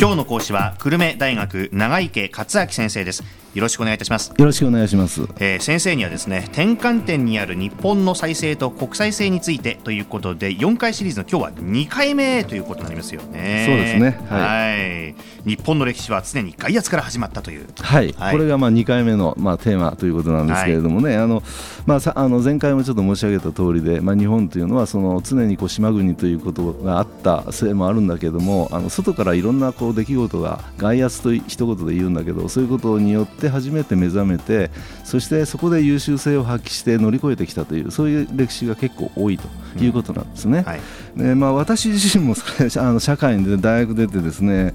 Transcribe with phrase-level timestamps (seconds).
[0.00, 3.24] 今日の講師は久留米大学長池克明先生です。
[3.54, 4.32] よろしくお願いいたします。
[4.36, 13.64] よろしくお願いします、えー、先生にはですね転換点にある日本の再生と国際性についてということで4回シリーズの今日は2回目ということになりますよね。
[13.66, 14.20] そうですね。
[14.28, 17.66] はい、日本の歴史は常に外圧から始まったという。
[17.78, 21.42] はい、はい、これがまあ2回目のまあテーマということなんですけれどもね、はい、あの
[21.86, 34.70] まあさあの前回もちょっと申し上げた通りでまあ日本というのはその常にこう島国ということがあったせいもあるんだけどもあの外からいろんなこう出来事が外圧と一言で言うんだけどそういうことによって初めて目覚めて
[35.04, 39.46] そしてそこで優秀性を発揮して乗り越えてきたというそういう歴史が結構多いと
[39.80, 40.58] いうことなんですね。
[40.58, 40.80] うんはい、
[41.16, 42.34] でまあ、私自身も
[42.78, 44.74] あの社会に大学出てですね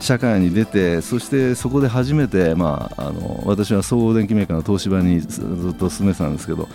[0.00, 6.68] 社会に出てそしてそこで初めて、まあ、あの私は総合電機メーカーの東芝にずっと進めてたんですけど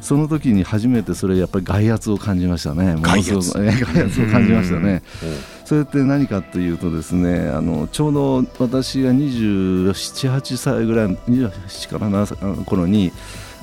[0.00, 2.94] その時に初めてそれやっぱり外圧を感じましたね。
[3.00, 3.52] 外圧？
[3.56, 5.02] 外圧を感じましたね
[5.64, 13.12] それって何かというとですねあのちょうど私が27、8歳ぐらい27から7の頃に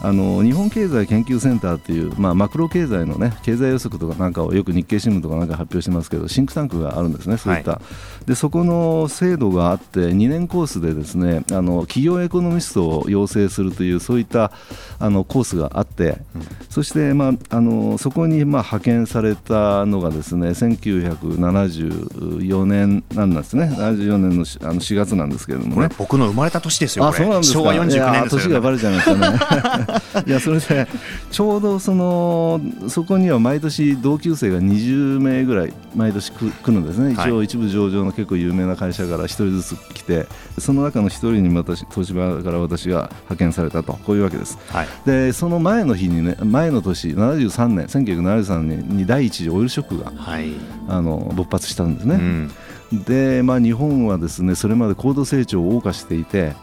[0.04, 7.82] あの日本経済研究センターっていう、まあ、マクロ経済の、ね、経済予測とかなんかをよく日経新聞とかなんか発表してますけどシンクタンクがあるんですね、そういった、は
[8.24, 14.52] い、でそこの制度があって2年コースでですねあの企業エコノミストを養成するというそういった
[15.00, 23.66] あのコースがあって、うん、そして、まあ、あのそこに、まあ、派遣されたのがですね1974年なんですね。
[23.66, 25.90] 74年のあの4月なんですけれどもね。
[25.98, 29.16] 僕の生まれた年ですよあそうなんです昭和49年ですよ、ね、年がバレちゃいました
[29.78, 29.86] ね
[30.26, 30.88] いやそれで
[31.32, 40.26] ちょうどそのそこには毎年同級生が20名ぐらい毎年来るんですね、一応一部上場の結構有名な会社から1人ずつ来て
[40.58, 50.52] その中の1人に私東芝から私が派遣されたとこういうわけです、はい、でその前の日にね前の年73年1973年に第一次オイルショックが、はい、
[50.88, 56.54] あの勃発したんですね、うん、で、まあ、日本はですねそれまで高度成長を謳歌していて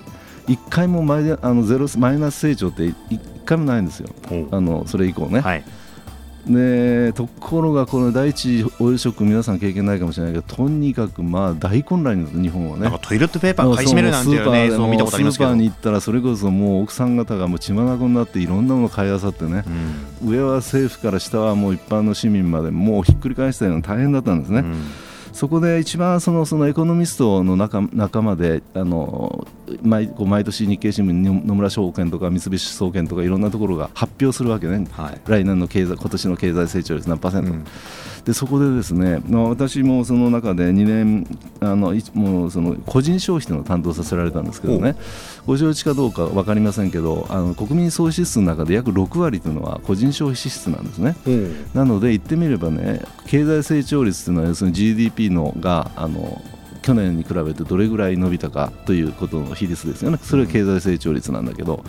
[0.48, 4.08] 1回もマイあのゼロマイナス成長って1回もないんですよ、
[4.50, 5.40] あのそれ以降ね。
[5.40, 5.64] はい。
[6.46, 12.90] でところがこの第一オイルショック皆さん経験ないかもしれないけどとにかくまあ大混乱に日本はね。
[13.02, 15.50] トイレットペーパー買い占めるなんていう映像を見たことありますけど。
[15.50, 19.64] スーパーに行ったらそれこそもう奥さん方がもう血眼になっていろんなものを買いあさってね、
[20.22, 24.60] うん、上は政府から下はもう一般の市民までもうひっくり返したような大変だったんですね。
[24.60, 24.84] うん。
[25.32, 29.46] そこで一番そのそのエコノミストの仲仲間であの
[29.82, 37.64] 毎毎年日経新聞に野村証券とか三菱総研とかいろんなところが発表するわけね、はい、来年の経済今年の経済成長率何パーセント、うん。
[38.24, 44.96] でそこでですね、まあ、私もその中で2年あのもうその個人消費というのを担当させられたんですけどね。
[45.46, 51.16] ご承知かどうか分かりませんけどあの国民総支出の中で約6割というのは個人消費支出なんですね。
[51.72, 56.42] なので言ってみればね経済成長率というのは要するに GDP のがあの
[56.88, 61.84] 去年に比べてどれぐらい伸びたかということの比率ですよね、それは経済成長率なんだけど、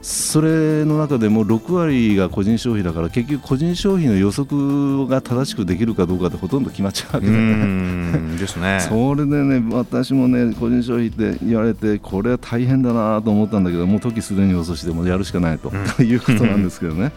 [0.00, 8.38] それの中でも6割が個人消費だから結局個人消費の予測が正しくできるかどうかでほとんど決まっちゃうわけだね。
[8.38, 8.80] ですね。
[8.88, 17.12] それでね私もね個人消費って言われてこれは大変だなと思ったんだけどもう時すでに遅しでもやるしかないと、うん、 いうことなんですけどね。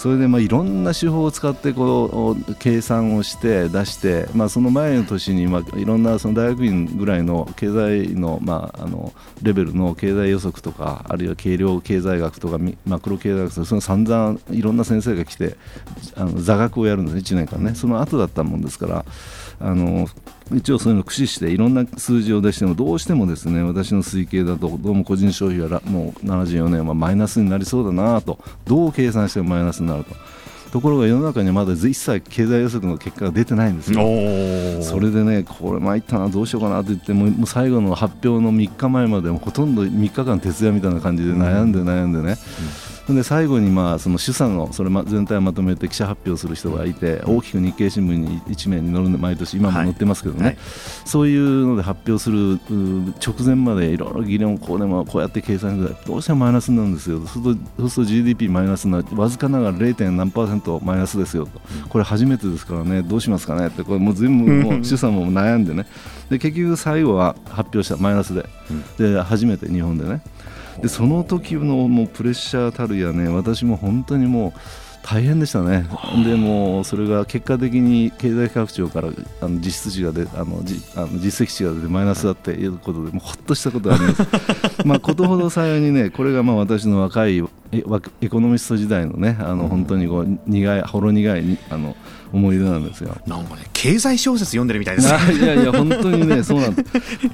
[0.00, 9.12] それでまあいろんな手法を使ってこう計算をして出して、まあ、その前の年にまあいろんなその大学院ぐらいの経済のまああの
[9.42, 12.56] レベルの経済予測とかあるいは軽量経済学とか
[12.86, 15.56] マクロ経済学とかその散々いろんな先生が来て
[16.16, 17.74] あの座学をやるんです1年間ね。
[17.74, 19.04] その後だったもんですから
[19.60, 20.06] あの
[20.52, 30.14] 一応そういうのを駆使していろんな数字を出してもどうしてもですね私の推計だとどうも個人消費はもう74年はマイナスになりそうだなとどう計算してもマイナスになると。
[30.70, 34.00] ところが世の中にはまだ一切経済予測の結果が出てないんですよ。
[34.82, 42.36] それでね、これ参ったな、どうしようかなと言っても、もう最後の発表の3日前までもほとんど3日間徹夜みたいな感じで悩んで悩んでね、
[42.84, 50.58] うんで最後にまあその主査のそれ全体をまとめて記者発表する人がいて大きく日経新聞に一面に載る毎年今も載ってますけどね、はい、
[51.04, 52.58] そういうので発表する
[53.24, 57.20] 直前までいろいろ議論こうでもこうやって計算してどうしてもマイナスになるんですよ。
[57.26, 57.54] そう
[57.88, 60.10] すると GDP マイナスなわずかながら 0.
[60.10, 61.60] 何パーセントマイナスですよと。
[61.88, 63.02] これ初めてですからね。
[63.02, 63.82] どうしますかねって。
[63.82, 65.86] これもう全部もう主査も悩んでね。
[66.30, 67.96] で結局最後は発表した。
[67.96, 68.46] マイナスで。
[68.98, 70.22] で初めて日本でね
[70.82, 74.60] でその時のもうプレッシャーたるやね私も本当にもう
[75.02, 75.86] 大変でしたね、
[76.24, 79.08] でもそれが結果的に経済拡張から
[79.40, 84.26] あの実質値が出あのじあの実績値が出てマイナスだっていうことでもうほっとしたことがあります。
[84.84, 87.84] まあことほど幸いにねこれがまあ私の若いエ
[88.20, 91.96] エコノミスト時代のねあの本当にこう苦いほろ苦いあの
[92.32, 93.16] 思い出なんですよ。
[93.26, 96.76] なんかね経済小説読んでるみたいです、ね、 いやいや本当にねそうなん。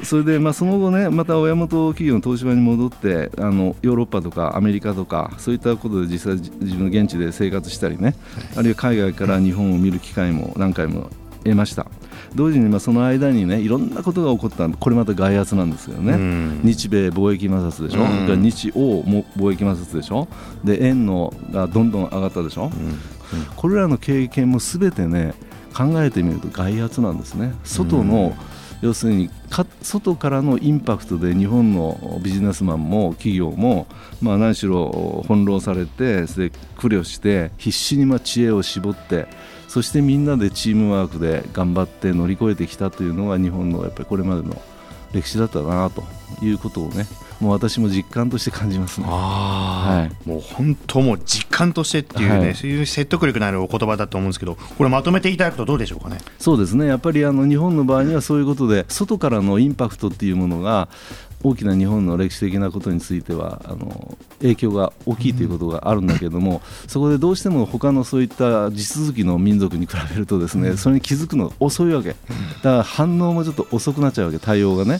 [0.02, 8.14] それでまあその後ねまた親元企業の東芝に戻ってあのヨーロッパとかアメリカとかそういったことで実際自分の現地で生活したりね、
[8.56, 11.10] あるいは海外から日本を見る機会も何回も
[11.46, 11.86] 得ました。
[12.34, 16.16] 同時にまあその間にねいろんなことが起こったこれまた外圧なんですよね、
[16.62, 20.28] 日米貿易摩擦でしょ、う日欧も貿易摩擦でしょ。
[20.64, 22.98] で円のがどんどん上がったでしょ、うん、
[23.56, 25.34] これらの経験もすべてね
[25.74, 27.54] 考えてみると外圧なんですね。
[27.64, 28.34] 外の、
[28.86, 29.30] 要するに
[29.82, 33.88] 外からのインパクトで日本のビジネスマンも企業も、
[34.22, 39.26] まあ、何しろ翻弄されてそれで苦慮して必死にま知恵を絞って
[39.66, 44.54] そしてみんなでチームワークで頑張って乗り越えてきたというのが日本のやっぱりこれまでの
[45.12, 46.04] 歴史だったなと
[46.40, 47.06] いうことをね
[47.40, 49.06] もう私も実感として感じますね。
[49.06, 56.18] はい、もう本当もう実感としてっていうね、はい、そういう説得力のあるお言葉だと思うんですけど、これまとめていただくとどうでしょうかね？
[56.38, 56.86] そうですね。
[56.86, 60.88] やっぱりあの日本の場合にはそういうことで外からのインパクトっていうものが
[61.42, 72.18] 大きな日本の歴史的なことについてはあの影響が大きいということがあるんだけども、うん、そこでどうしても他のそういった地続きの民族に比べるとですね、それに気づくのが遅いわけだか
[72.78, 74.98] ら反応もちょっと遅くなっちゃうわけ対応がね。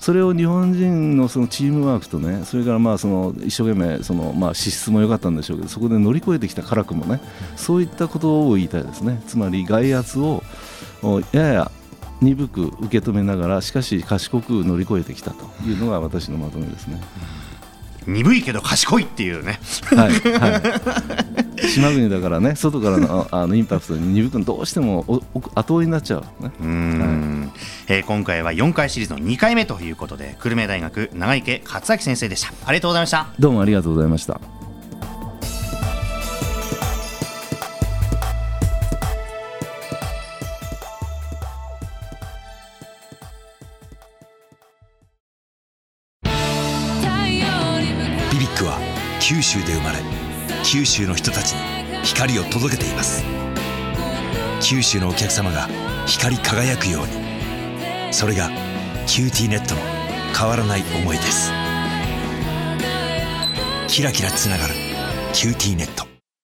[0.00, 7.20] それを日本人のそのチームワークとねそれからまあその一生懸命そのまあ資質も良かったんでしょうけどそこで乗り越えてきた辛くもね
[7.56, 10.42] そういったことを言いたいですねつまり外圧を
[11.32, 11.70] やや
[12.20, 17.00] 鈍く受け止めながらしかし賢く乗り越えてきたというのが私のまとめですね。
[18.06, 19.60] 鈍いけど賢いっていうね。
[19.94, 25.22] はい、はい島国だからね外からのあのインパクトに鈍くどうしても
[25.54, 32.52] 後追いになっちゃう、ね、うん、はい、えー、今回は4回シリーズの2回目ということで久留米大学長池克明先生でした。
[32.66, 33.28] ありがとうございました。
[33.38, 34.40] どうもありがとうございました。
[48.32, 48.78] ビビックは
[49.20, 50.17] 九州で生まれ
[50.70, 53.24] 九州の人たちに光を届けています。
[54.60, 55.66] 九州のお客様が
[56.06, 58.12] 光り輝くように。
[58.12, 58.50] それが
[59.06, 59.80] キューティーネットの
[60.38, 61.50] 変わらない思いです。
[63.86, 64.74] キラキラつながる
[65.32, 66.07] キューティーネット。